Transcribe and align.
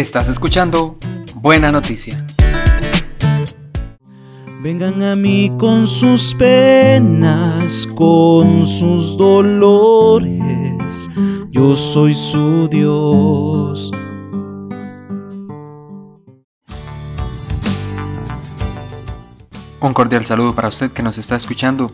Estás 0.00 0.28
escuchando 0.28 0.96
Buena 1.36 1.70
Noticia. 1.70 2.26
Vengan 4.60 5.00
a 5.04 5.14
mí 5.14 5.52
con 5.56 5.86
sus 5.86 6.34
penas, 6.34 7.86
con 7.94 8.66
sus 8.66 9.16
dolores, 9.16 11.08
yo 11.50 11.76
soy 11.76 12.12
su 12.12 12.66
Dios. 12.66 13.92
Un 19.80 19.94
cordial 19.94 20.26
saludo 20.26 20.56
para 20.56 20.66
usted 20.66 20.90
que 20.90 21.04
nos 21.04 21.18
está 21.18 21.36
escuchando. 21.36 21.92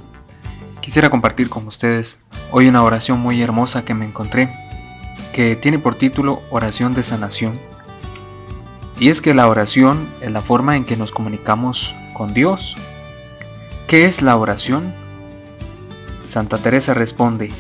Quisiera 0.80 1.10
compartir 1.10 1.50
con 1.50 1.66
ustedes 1.66 2.16
hoy 2.50 2.66
una 2.66 2.82
oración 2.82 3.20
muy 3.20 3.42
hermosa 3.42 3.84
que 3.84 3.92
me 3.92 4.06
encontré, 4.06 4.50
que 5.34 5.54
tiene 5.54 5.78
por 5.78 5.96
título 5.96 6.40
Oración 6.50 6.94
de 6.94 7.04
Sanación. 7.04 7.79
Y 9.00 9.08
es 9.08 9.22
que 9.22 9.34
la 9.34 9.48
oración 9.48 10.06
es 10.20 10.30
la 10.30 10.42
forma 10.42 10.76
en 10.76 10.84
que 10.84 10.96
nos 10.96 11.10
comunicamos 11.10 11.94
con 12.12 12.34
Dios. 12.34 12.76
¿Qué 13.88 14.04
es 14.04 14.20
la 14.20 14.36
oración? 14.36 14.94
Santa 16.26 16.58
Teresa 16.58 16.92
responde, 16.92 17.50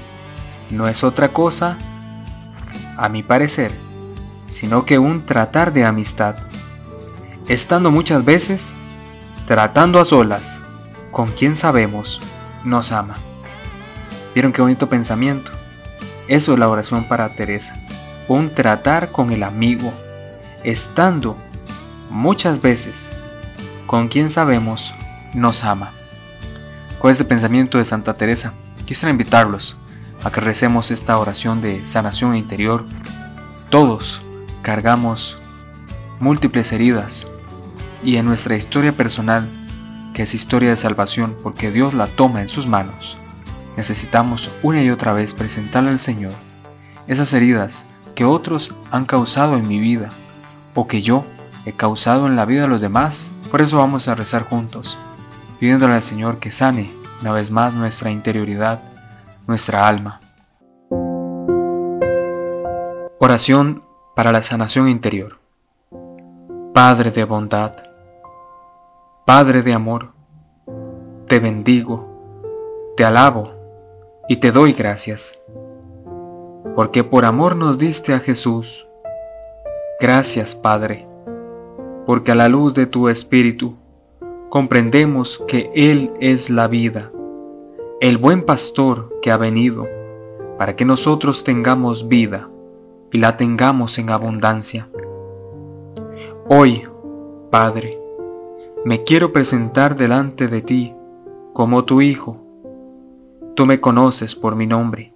no 0.70 0.86
es 0.86 1.02
otra 1.02 1.30
cosa, 1.30 1.78
a 2.98 3.08
mi 3.08 3.22
parecer, 3.22 3.72
sino 4.48 4.84
que 4.84 4.98
un 4.98 5.24
tratar 5.24 5.72
de 5.72 5.86
amistad, 5.86 6.36
estando 7.48 7.90
muchas 7.90 8.22
veces 8.24 8.72
tratando 9.46 9.98
a 9.98 10.04
solas 10.04 10.42
con 11.10 11.28
quien 11.28 11.56
sabemos 11.56 12.20
nos 12.64 12.92
ama. 12.92 13.16
¿Vieron 14.34 14.52
qué 14.52 14.60
bonito 14.60 14.90
pensamiento? 14.90 15.50
Eso 16.28 16.52
es 16.52 16.58
la 16.58 16.68
oración 16.68 17.04
para 17.04 17.30
Teresa. 17.30 17.74
Un 18.28 18.52
tratar 18.52 19.10
con 19.10 19.32
el 19.32 19.42
amigo, 19.42 19.92
estando 20.64 21.36
muchas 22.10 22.60
veces 22.60 22.94
con 23.86 24.08
quien 24.08 24.30
sabemos 24.30 24.94
nos 25.34 25.64
ama. 25.64 25.92
Con 26.98 27.10
este 27.10 27.24
pensamiento 27.24 27.78
de 27.78 27.84
Santa 27.84 28.14
Teresa, 28.14 28.52
quisiera 28.84 29.10
invitarlos 29.10 29.76
a 30.22 30.30
que 30.30 30.40
recemos 30.40 30.90
esta 30.90 31.18
oración 31.18 31.62
de 31.62 31.80
sanación 31.80 32.36
interior. 32.36 32.84
Todos 33.70 34.20
cargamos 34.62 35.38
múltiples 36.18 36.72
heridas 36.72 37.26
y 38.04 38.16
en 38.16 38.26
nuestra 38.26 38.56
historia 38.56 38.92
personal, 38.92 39.48
que 40.14 40.24
es 40.24 40.34
historia 40.34 40.70
de 40.70 40.76
salvación 40.76 41.34
porque 41.42 41.70
Dios 41.70 41.94
la 41.94 42.06
toma 42.06 42.42
en 42.42 42.48
sus 42.48 42.66
manos, 42.66 43.16
necesitamos 43.76 44.50
una 44.62 44.82
y 44.82 44.90
otra 44.90 45.12
vez 45.12 45.32
presentarle 45.32 45.90
al 45.90 46.00
Señor 46.00 46.32
esas 47.06 47.32
heridas 47.32 47.84
que 48.14 48.24
otros 48.24 48.74
han 48.90 49.04
causado 49.06 49.56
en 49.56 49.66
mi 49.66 49.78
vida 49.78 50.10
o 50.74 50.86
que 50.86 51.02
yo 51.02 51.24
he 51.64 51.72
causado 51.72 52.26
en 52.26 52.36
la 52.36 52.44
vida 52.44 52.62
de 52.62 52.68
los 52.68 52.80
demás. 52.80 53.30
Por 53.50 53.60
eso 53.60 53.78
vamos 53.78 54.08
a 54.08 54.14
rezar 54.14 54.44
juntos, 54.44 54.96
pidiéndole 55.58 55.94
al 55.94 56.02
Señor 56.02 56.38
que 56.38 56.52
sane 56.52 56.90
una 57.20 57.32
vez 57.32 57.50
más 57.50 57.74
nuestra 57.74 58.10
interioridad, 58.10 58.80
nuestra 59.46 59.86
alma. 59.86 60.20
Oración 63.18 63.82
para 64.16 64.32
la 64.32 64.42
sanación 64.42 64.88
interior. 64.88 65.38
Padre 66.72 67.10
de 67.10 67.24
bondad, 67.24 67.72
Padre 69.26 69.62
de 69.62 69.74
amor, 69.74 70.12
te 71.28 71.38
bendigo, 71.38 72.92
te 72.96 73.04
alabo 73.04 73.52
y 74.28 74.36
te 74.36 74.50
doy 74.50 74.72
gracias, 74.72 75.38
porque 76.74 77.04
por 77.04 77.24
amor 77.24 77.56
nos 77.56 77.78
diste 77.78 78.14
a 78.14 78.20
Jesús. 78.20 78.86
Gracias, 80.00 80.54
Padre, 80.54 81.06
porque 82.06 82.32
a 82.32 82.34
la 82.34 82.48
luz 82.48 82.72
de 82.72 82.86
tu 82.86 83.10
Espíritu 83.10 83.74
comprendemos 84.48 85.44
que 85.46 85.70
Él 85.74 86.10
es 86.20 86.48
la 86.48 86.68
vida, 86.68 87.12
el 88.00 88.16
buen 88.16 88.46
pastor 88.46 89.14
que 89.20 89.30
ha 89.30 89.36
venido 89.36 89.86
para 90.56 90.74
que 90.74 90.86
nosotros 90.86 91.44
tengamos 91.44 92.08
vida 92.08 92.48
y 93.12 93.18
la 93.18 93.36
tengamos 93.36 93.98
en 93.98 94.08
abundancia. 94.08 94.88
Hoy, 96.48 96.84
Padre, 97.50 98.00
me 98.86 99.04
quiero 99.04 99.34
presentar 99.34 99.96
delante 99.96 100.48
de 100.48 100.62
ti 100.62 100.94
como 101.52 101.84
tu 101.84 102.00
Hijo. 102.00 102.38
Tú 103.54 103.66
me 103.66 103.82
conoces 103.82 104.34
por 104.34 104.56
mi 104.56 104.66
nombre. 104.66 105.12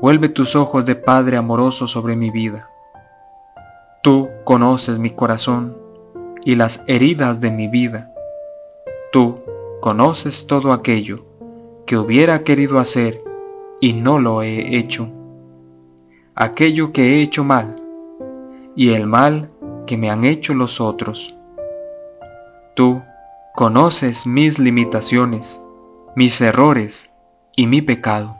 Vuelve 0.00 0.30
tus 0.30 0.56
ojos 0.56 0.86
de 0.86 0.96
Padre 0.96 1.36
amoroso 1.36 1.86
sobre 1.86 2.16
mi 2.16 2.30
vida. 2.30 2.67
Tú 4.02 4.28
conoces 4.44 4.98
mi 4.98 5.10
corazón 5.10 5.76
y 6.44 6.54
las 6.54 6.82
heridas 6.86 7.40
de 7.40 7.50
mi 7.50 7.68
vida. 7.68 8.12
Tú 9.12 9.40
conoces 9.80 10.46
todo 10.46 10.72
aquello 10.72 11.24
que 11.86 11.96
hubiera 11.96 12.44
querido 12.44 12.78
hacer 12.78 13.22
y 13.80 13.92
no 13.92 14.18
lo 14.18 14.42
he 14.42 14.76
hecho. 14.76 15.08
Aquello 16.34 16.92
que 16.92 17.14
he 17.14 17.22
hecho 17.22 17.44
mal 17.44 17.82
y 18.76 18.90
el 18.90 19.06
mal 19.06 19.50
que 19.86 19.96
me 19.96 20.10
han 20.10 20.24
hecho 20.24 20.54
los 20.54 20.80
otros 20.80 21.34
Tú 22.78 23.02
conoces 23.56 24.24
mis 24.24 24.60
limitaciones, 24.60 25.60
mis 26.14 26.40
errores 26.40 27.10
y 27.56 27.66
mi 27.66 27.82
pecado. 27.82 28.36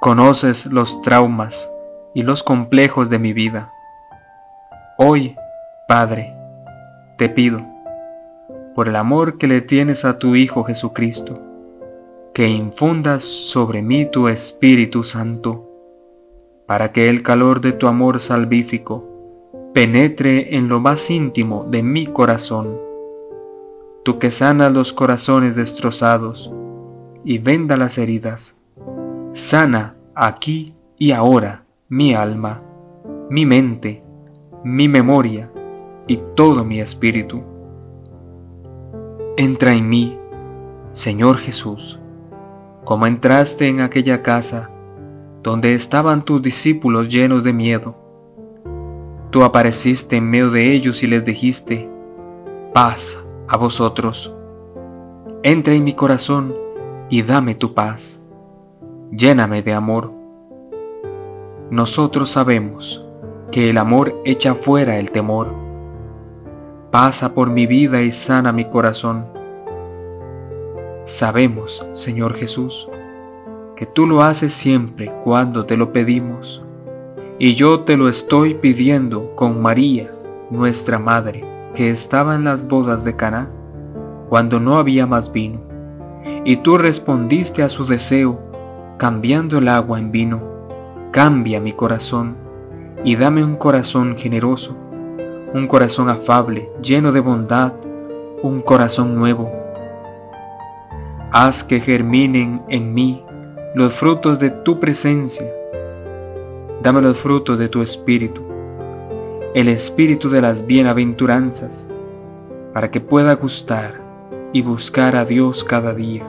Conoces 0.00 0.64
los 0.64 1.02
traumas 1.02 1.70
y 2.14 2.22
los 2.22 2.42
complejos 2.42 3.10
de 3.10 3.18
mi 3.18 3.34
vida. 3.34 3.73
Hoy, 5.06 5.36
Padre, 5.86 6.34
te 7.18 7.28
pido, 7.28 7.60
por 8.74 8.88
el 8.88 8.96
amor 8.96 9.36
que 9.36 9.46
le 9.46 9.60
tienes 9.60 10.06
a 10.06 10.18
tu 10.18 10.34
Hijo 10.34 10.64
Jesucristo, 10.64 11.42
que 12.32 12.48
infundas 12.48 13.22
sobre 13.22 13.82
mí 13.82 14.06
tu 14.06 14.28
Espíritu 14.28 15.04
Santo, 15.04 15.68
para 16.66 16.92
que 16.92 17.10
el 17.10 17.22
calor 17.22 17.60
de 17.60 17.72
tu 17.72 17.86
amor 17.86 18.22
salvífico 18.22 19.04
penetre 19.74 20.56
en 20.56 20.68
lo 20.68 20.80
más 20.80 21.10
íntimo 21.10 21.66
de 21.68 21.82
mi 21.82 22.06
corazón 22.06 22.78
tú 24.04 24.18
que 24.18 24.30
sanas 24.30 24.70
los 24.70 24.92
corazones 24.92 25.56
destrozados 25.56 26.52
y 27.24 27.38
venda 27.38 27.76
las 27.76 27.98
heridas. 27.98 28.54
Sana 29.32 29.96
aquí 30.14 30.74
y 30.98 31.12
ahora 31.12 31.64
mi 31.88 32.14
alma, 32.14 32.62
mi 33.30 33.46
mente, 33.46 34.03
mi 34.64 34.88
memoria 34.88 35.50
y 36.06 36.16
todo 36.34 36.64
mi 36.64 36.80
espíritu. 36.80 37.42
Entra 39.36 39.74
en 39.74 39.90
mí, 39.90 40.18
Señor 40.94 41.36
Jesús, 41.36 42.00
como 42.86 43.06
entraste 43.06 43.68
en 43.68 43.82
aquella 43.82 44.22
casa 44.22 44.70
donde 45.42 45.74
estaban 45.74 46.24
tus 46.24 46.40
discípulos 46.40 47.10
llenos 47.10 47.44
de 47.44 47.52
miedo. 47.52 47.94
Tú 49.28 49.44
apareciste 49.44 50.16
en 50.16 50.30
medio 50.30 50.50
de 50.50 50.72
ellos 50.72 51.02
y 51.02 51.08
les 51.08 51.22
dijiste, 51.26 51.86
paz 52.72 53.18
a 53.48 53.58
vosotros. 53.58 54.32
Entra 55.42 55.74
en 55.74 55.84
mi 55.84 55.92
corazón 55.92 56.54
y 57.10 57.20
dame 57.20 57.54
tu 57.54 57.74
paz. 57.74 58.18
Lléname 59.10 59.60
de 59.60 59.74
amor. 59.74 60.10
Nosotros 61.70 62.30
sabemos 62.30 63.03
que 63.50 63.70
el 63.70 63.78
amor 63.78 64.20
echa 64.24 64.54
fuera 64.54 64.98
el 64.98 65.10
temor. 65.10 65.48
Pasa 66.90 67.34
por 67.34 67.50
mi 67.50 67.66
vida 67.66 68.02
y 68.02 68.12
sana 68.12 68.52
mi 68.52 68.64
corazón. 68.64 69.26
Sabemos, 71.06 71.84
Señor 71.92 72.34
Jesús, 72.34 72.88
que 73.76 73.86
tú 73.86 74.06
lo 74.06 74.22
haces 74.22 74.54
siempre 74.54 75.12
cuando 75.24 75.66
te 75.66 75.76
lo 75.76 75.92
pedimos, 75.92 76.62
y 77.38 77.54
yo 77.54 77.80
te 77.80 77.96
lo 77.96 78.08
estoy 78.08 78.54
pidiendo 78.54 79.34
con 79.34 79.60
María, 79.60 80.10
nuestra 80.50 80.98
Madre 80.98 81.44
que 81.74 81.90
estaba 81.90 82.36
en 82.36 82.44
las 82.44 82.66
bodas 82.66 83.04
de 83.04 83.16
Caná, 83.16 83.50
cuando 84.28 84.60
no 84.60 84.78
había 84.78 85.06
más 85.06 85.32
vino, 85.32 85.60
y 86.44 86.56
tú 86.58 86.78
respondiste 86.78 87.62
a 87.62 87.68
su 87.68 87.84
deseo, 87.84 88.40
cambiando 88.96 89.58
el 89.58 89.68
agua 89.68 89.98
en 89.98 90.12
vino. 90.12 90.40
Cambia 91.10 91.60
mi 91.60 91.72
corazón 91.72 92.43
y 93.04 93.16
dame 93.16 93.44
un 93.44 93.56
corazón 93.56 94.16
generoso, 94.16 94.74
un 95.52 95.66
corazón 95.68 96.08
afable, 96.08 96.70
lleno 96.82 97.12
de 97.12 97.20
bondad, 97.20 97.72
un 98.42 98.60
corazón 98.62 99.14
nuevo. 99.14 99.52
Haz 101.32 101.62
que 101.62 101.80
germinen 101.80 102.62
en 102.68 102.94
mí 102.94 103.24
los 103.74 103.92
frutos 103.92 104.38
de 104.38 104.50
tu 104.50 104.80
presencia. 104.80 105.52
Dame 106.82 107.00
los 107.00 107.18
frutos 107.18 107.58
de 107.58 107.68
tu 107.68 107.82
espíritu 107.82 108.54
el 109.54 109.68
espíritu 109.68 110.30
de 110.30 110.42
las 110.42 110.66
bienaventuranzas, 110.66 111.86
para 112.72 112.90
que 112.90 113.00
pueda 113.00 113.34
gustar 113.34 114.02
y 114.52 114.62
buscar 114.62 115.14
a 115.14 115.24
Dios 115.24 115.62
cada 115.62 115.94
día, 115.94 116.26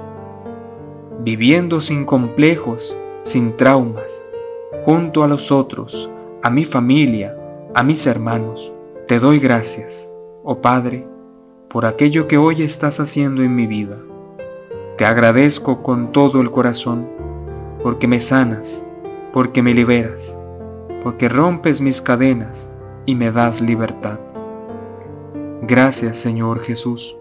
viviendo 1.21 1.81
sin 1.81 2.05
complejos, 2.05 2.95
sin 3.23 3.57
traumas, 3.57 4.23
junto 4.85 5.23
a 5.23 5.27
los 5.27 5.51
otros, 5.51 6.07
a 6.45 6.51
mi 6.51 6.63
familia, 6.63 7.35
a 7.73 7.81
mis 7.81 8.05
hermanos, 8.05 8.71
Te 9.07 9.19
doy 9.19 9.39
gracias, 9.39 10.07
oh 10.43 10.61
Padre, 10.61 11.07
por 11.71 11.87
aquello 11.87 12.27
que 12.27 12.37
hoy 12.37 12.61
estás 12.61 12.99
haciendo 12.99 13.41
en 13.41 13.55
mi 13.55 13.65
vida. 13.65 13.97
Te 14.99 15.05
agradezco 15.05 15.81
con 15.81 16.11
todo 16.11 16.41
el 16.41 16.51
corazón, 16.51 17.09
porque 17.81 18.07
me 18.07 18.21
sanas, 18.21 18.85
porque 19.33 19.63
me 19.63 19.73
liberas, 19.73 20.37
porque 21.03 21.29
rompes 21.29 21.81
mis 21.81 21.99
cadenas 21.99 22.69
y 23.07 23.15
me 23.15 23.31
das 23.31 23.59
libertad. 23.59 24.19
Gracias 25.63 26.19
Señor 26.19 26.59
Jesús, 26.59 27.17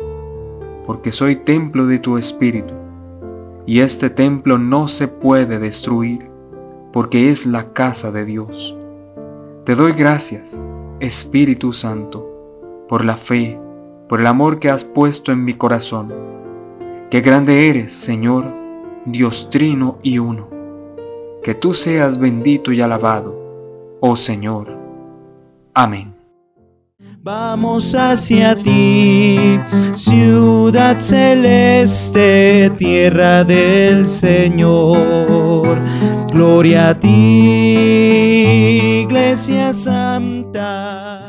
porque 0.85 1.12
soy 1.12 1.37
templo 1.37 1.87
de 1.87 1.99
tu 1.99 2.19
Espíritu, 2.19 2.75
y 3.65 3.81
este 3.81 4.11
templo 4.11 4.59
no 4.59 4.87
se 4.87 5.09
puede 5.09 5.59
destruir, 5.59 6.29
porque 6.93 7.31
es 7.31 7.47
la 7.47 7.73
casa 7.73 8.12
de 8.12 8.27
Dios. 8.27 8.77
Te 9.64 9.75
doy 9.75 9.93
gracias, 9.93 10.61
Espíritu 11.00 11.72
Santo, 11.72 12.84
por 12.87 13.02
la 13.02 13.16
fe, 13.16 13.58
por 14.11 14.20
el 14.20 14.26
amor 14.26 14.58
que 14.58 14.69
has 14.69 14.84
puesto 14.84 15.32
en 15.32 15.43
mi 15.43 15.55
corazón. 15.55 16.12
Qué 17.11 17.22
grande 17.22 17.70
eres, 17.70 17.94
Señor, 17.94 18.44
Dios 19.06 19.49
trino 19.50 19.99
y 20.02 20.19
uno. 20.19 20.49
Que 21.43 21.55
tú 21.55 21.72
seas 21.72 22.19
bendito 22.19 22.72
y 22.72 22.82
alabado, 22.82 23.99
oh 24.00 24.16
Señor. 24.16 24.69
Amén. 25.72 26.13
Vamos 27.25 27.94
hacia 27.94 28.55
ti, 28.55 29.59
ciudad 29.94 30.99
celeste, 30.99 32.71
tierra 32.76 33.43
del 33.44 34.06
Señor. 34.06 35.79
Gloria 36.31 36.91
a 36.91 37.00
ti, 37.00 37.79
Iglesia 39.06 39.73
Santa. 39.73 41.24